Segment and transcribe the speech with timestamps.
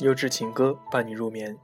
[0.00, 1.56] 优质情歌伴你入眠。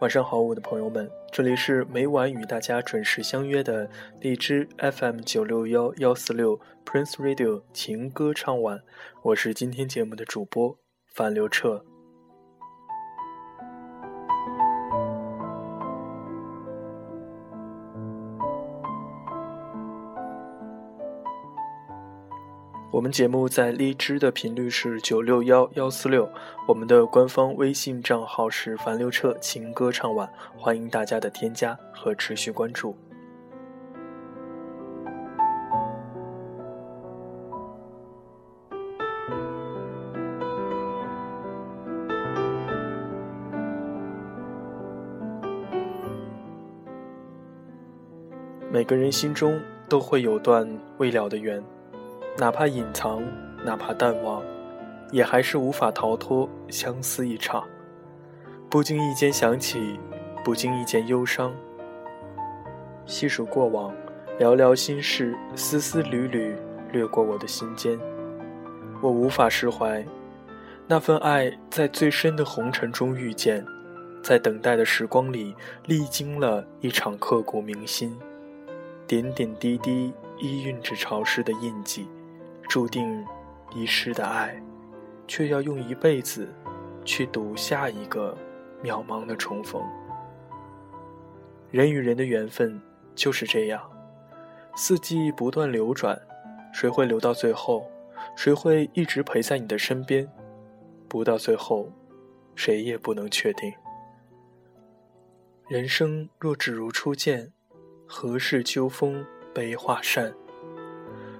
[0.00, 3.88] 晚上好，我的朋友们，这里是每晚与大家准时相约的
[4.20, 8.82] 荔枝 FM 九六幺幺四六 Prince Radio 情歌唱晚，
[9.22, 11.82] 我是今天节目的主播范刘彻。
[23.06, 26.28] 们节目在荔枝的频率是九六幺幺四六，
[26.66, 32.96] 我们的官方微信账号是樊刘彻情歌唱晚，欢迎大家的添加和持续关注。
[48.72, 51.62] 每个人心中都会有段未了的缘。
[52.38, 53.22] 哪怕隐藏，
[53.64, 54.42] 哪怕淡忘，
[55.10, 57.64] 也还是无法逃脱相思一场。
[58.68, 59.98] 不经意间想起，
[60.44, 61.54] 不经意间忧伤。
[63.06, 63.94] 细数过往，
[64.38, 66.54] 寥寥心事，丝丝缕缕
[66.92, 67.98] 掠过我的心间。
[69.00, 70.04] 我无法释怀，
[70.86, 73.64] 那份爱在最深的红尘中遇见，
[74.22, 75.54] 在等待的时光里
[75.86, 78.14] 历经了一场刻骨铭心，
[79.06, 82.06] 点点滴滴依蕴着潮湿的印记。
[82.68, 83.24] 注定
[83.74, 84.60] 遗失的爱，
[85.26, 86.48] 却要用一辈子
[87.04, 88.36] 去赌下一个
[88.82, 89.82] 渺茫的重逢。
[91.70, 92.80] 人与人的缘分
[93.14, 93.82] 就是这样，
[94.76, 96.20] 四季不断流转，
[96.72, 97.86] 谁会留到最后？
[98.34, 100.28] 谁会一直陪在你的身边？
[101.08, 101.90] 不到最后，
[102.54, 103.72] 谁也不能确定。
[105.68, 107.52] 人生若只如初见，
[108.06, 110.34] 何事秋风悲画扇？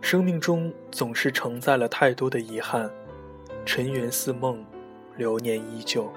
[0.00, 2.90] 生命中总是承载了太多的遗憾，
[3.64, 4.64] 尘缘似梦，
[5.16, 6.10] 流年依旧。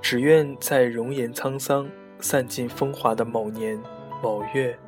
[0.00, 1.88] 只愿在容颜沧桑、
[2.20, 3.80] 散尽风华的某年
[4.22, 4.78] 某月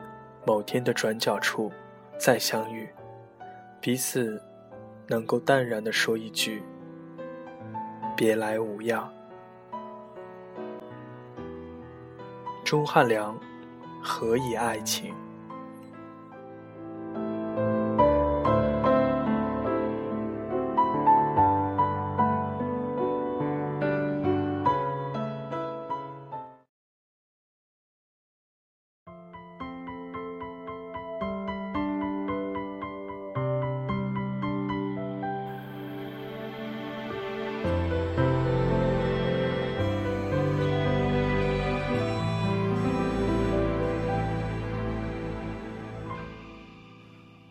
[0.47, 1.73] 某天的转角处
[2.19, 2.89] 再相遇，
[3.81, 4.41] 彼此
[5.09, 6.63] 能够淡然地说一句
[8.17, 9.13] ：“别来无恙。”
[12.65, 13.39] 钟汉良，
[14.03, 15.15] 何以爱情？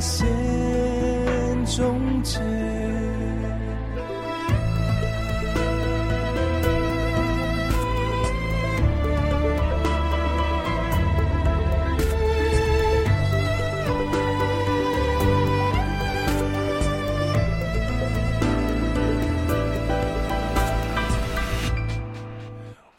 [0.00, 0.26] 线
[1.66, 2.79] 终结。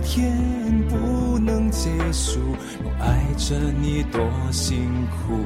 [0.00, 0.36] 天
[0.88, 2.40] 不能结束，
[2.82, 4.20] 我爱着你多
[4.50, 5.36] 辛苦。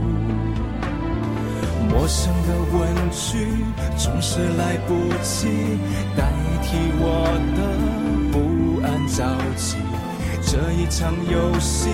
[1.90, 3.46] 陌生的问句
[3.96, 5.48] 总是来不及
[6.16, 7.04] 代替我
[7.54, 7.58] 的
[8.32, 9.24] 不安着
[9.56, 9.76] 急。
[10.46, 11.88] 这一场游戏，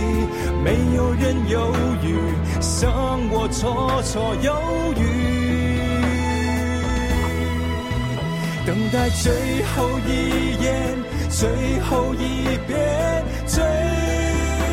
[0.64, 1.72] 没有人犹
[2.02, 2.16] 豫，
[2.60, 2.90] 像
[3.30, 4.52] 我绰绰有
[4.96, 5.00] 余。
[8.66, 9.32] 等待最
[9.74, 10.10] 后一
[10.62, 10.96] 眼，
[11.30, 11.48] 最
[11.80, 13.62] 后一遍，最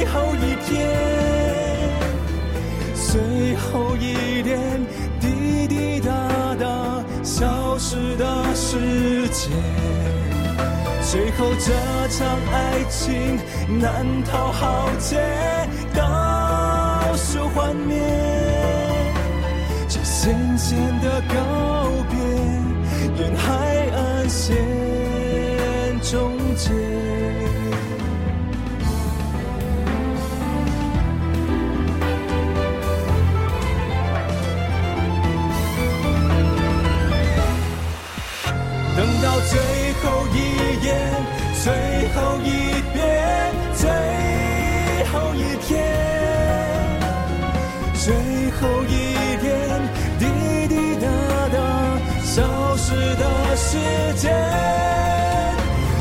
[0.07, 0.75] 后一天，
[2.95, 4.59] 最后一点
[5.19, 6.09] 滴滴答
[6.59, 6.65] 答
[7.23, 8.25] 消失的
[8.55, 9.51] 时间。
[11.09, 11.71] 最后这
[12.09, 13.39] 场爱情
[13.79, 15.15] 难逃浩劫，
[15.93, 18.01] 倒数幻灭，
[19.87, 21.35] 这渐渐的告
[22.09, 22.17] 别，
[23.23, 23.45] 沿海
[23.95, 24.57] 岸线
[26.09, 26.69] 终结。
[38.95, 39.59] 等到最
[40.01, 40.35] 后一
[40.85, 40.87] 眼。
[41.67, 41.73] 最
[42.13, 42.15] 后
[42.45, 42.47] 一
[42.93, 43.83] 遍，最
[45.11, 45.37] 后一
[45.67, 45.75] 天，
[47.93, 48.05] 最
[48.51, 49.45] 后一点
[50.17, 50.23] 滴
[50.69, 51.05] 滴答
[51.51, 51.57] 答
[52.23, 52.37] 消
[52.77, 53.23] 失的
[53.57, 53.77] 时
[54.15, 54.31] 间，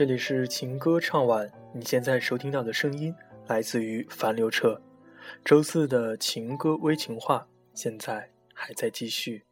[0.00, 3.14] 这里是情歌唱晚，你现在收听到的声音
[3.48, 4.80] 来自于樊刘彻。
[5.44, 9.44] 周四的情歌微情话，现在还在继续。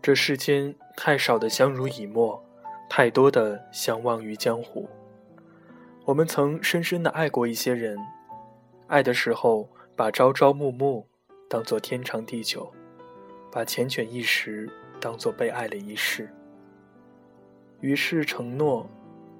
[0.00, 2.42] 这世间太少的相濡以沫。
[2.88, 4.88] 太多的相忘于江湖。
[6.04, 7.98] 我们曾深深的爱过一些人，
[8.86, 11.06] 爱的时候把朝朝暮暮
[11.48, 12.72] 当作天长地久，
[13.50, 14.70] 把缱绻一时
[15.00, 16.32] 当作被爱了一世。
[17.80, 18.88] 于是承诺，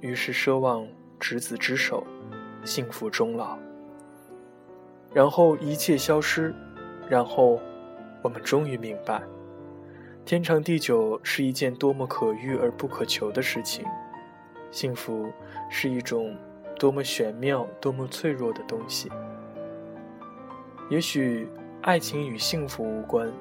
[0.00, 0.86] 于是奢望
[1.18, 2.04] 执子之手，
[2.64, 3.56] 幸福终老。
[5.14, 6.54] 然后一切消失，
[7.08, 7.60] 然后
[8.22, 9.22] 我们终于明白。
[10.26, 13.84] 天长地久是一件多么可遇而不可求的事情，
[14.72, 15.32] 幸福
[15.70, 16.36] 是一种
[16.80, 19.08] 多么玄妙、多么脆弱的东西。
[20.90, 21.48] 也许
[21.80, 23.32] 爱情与幸福无关，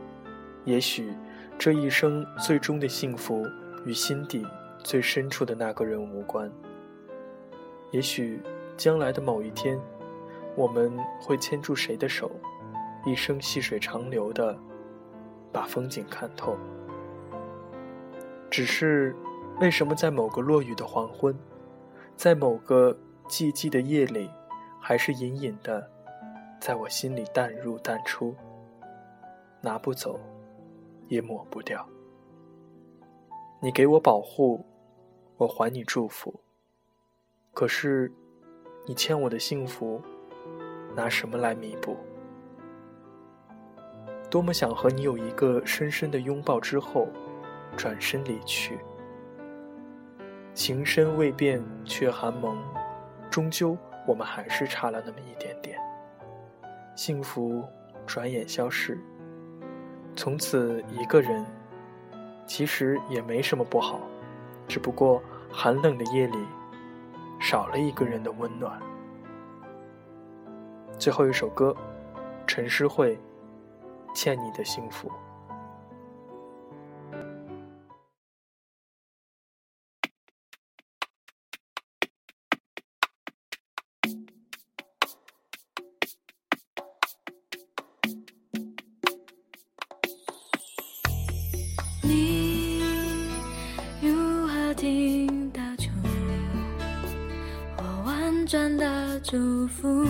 [0.63, 1.11] 也许
[1.57, 3.43] 这一生最终的幸福
[3.83, 4.45] 与心底
[4.83, 6.51] 最深处的那个人无关。
[7.89, 8.39] 也许
[8.77, 9.79] 将来的某一天，
[10.55, 12.29] 我们会牵住谁的手，
[13.07, 14.55] 一生细水长流的
[15.51, 16.57] 把风景看透。
[18.49, 19.15] 只是，
[19.59, 21.37] 为什么在某个落雨的黄昏，
[22.15, 22.97] 在某个
[23.27, 24.29] 寂寂的夜里，
[24.79, 25.89] 还是隐隐的，
[26.59, 28.35] 在我心里淡入淡出，
[29.61, 30.19] 拿不走，
[31.07, 31.85] 也抹不掉。
[33.61, 34.65] 你给我保护，
[35.37, 36.41] 我还你祝福。
[37.53, 38.11] 可是，
[38.85, 40.01] 你欠我的幸福，
[40.95, 41.97] 拿什么来弥补？
[44.29, 47.07] 多么想和你有一个深深的拥抱之后。
[47.77, 48.79] 转身离去，
[50.53, 52.57] 情深未变却寒盟，
[53.29, 53.77] 终究
[54.07, 55.77] 我们还是差了那么一点点。
[56.95, 57.61] 幸福
[58.05, 58.97] 转眼消逝，
[60.15, 61.45] 从此一个人，
[62.47, 63.99] 其实也没什么不好，
[64.69, 66.37] 只不过寒冷的夜里
[67.41, 68.81] 少了一个人的温暖。
[70.97, 71.75] 最后一首歌，
[72.47, 73.15] 陈诗慧，
[74.15, 75.11] 《欠你的幸福。
[92.01, 92.79] 你
[94.01, 95.61] 如何听到
[97.77, 100.05] 我婉转的祝福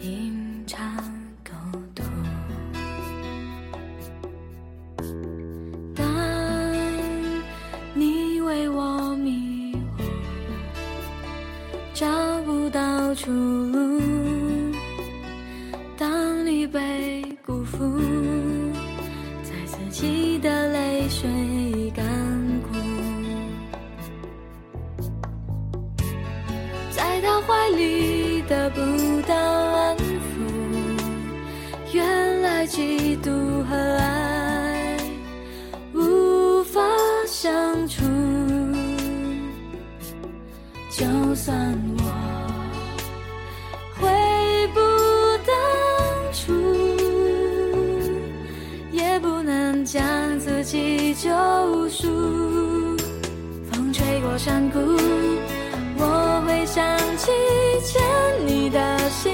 [0.00, 0.49] 你
[28.50, 28.80] 得不
[29.28, 30.42] 到安抚，
[31.92, 34.96] 原来嫉妒和爱
[35.94, 36.80] 无法
[37.28, 38.02] 相处。
[40.90, 41.56] 就算
[41.98, 42.02] 我
[44.00, 44.08] 悔
[44.74, 44.80] 不
[45.46, 45.54] 当
[46.32, 46.52] 初，
[48.90, 50.02] 也不能将
[50.40, 51.30] 自己救
[51.88, 52.08] 赎。
[53.70, 54.80] 风吹过山谷。
[56.02, 56.82] 我会想
[57.18, 57.30] 起
[58.70, 59.29] 的心。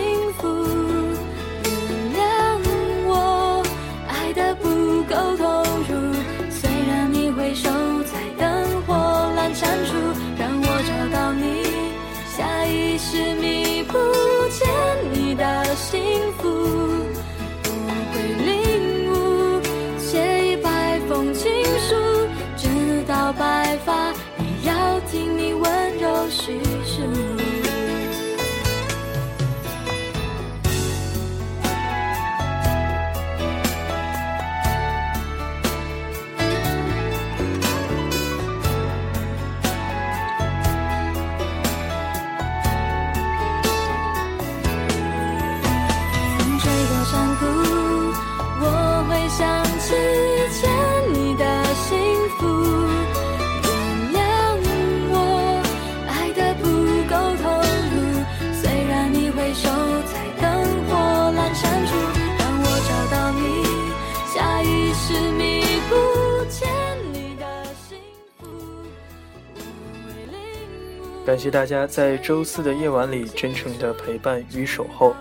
[71.26, 75.12] 感谢大家在周四的夜晚里真诚的陪伴与守候，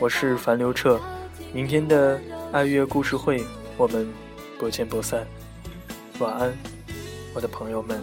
[0.00, 1.00] 我是樊刘彻，
[1.52, 3.44] 明天的爱乐故事会
[3.76, 4.12] 我们
[4.58, 5.24] 不见不散，
[6.18, 6.52] 晚安，
[7.32, 8.02] 我的朋友们。